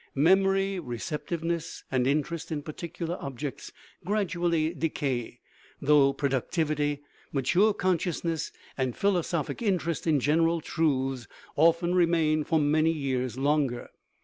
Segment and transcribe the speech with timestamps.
[0.15, 3.71] Memory, receptiveness, and interest in particular objects
[4.03, 5.41] gradually decay;
[5.79, 13.37] though productivity, mature consciousness, and philosophic^ interest in general truths often remain for many years
[13.37, 13.89] longer.